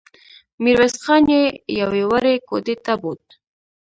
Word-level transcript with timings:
ميرويس 0.63 0.95
خان 1.03 1.23
يې 1.35 1.43
يوې 1.79 2.03
وړې 2.11 2.33
کوټې 2.49 2.75
ته 2.85 2.93
بوت. 3.01 3.23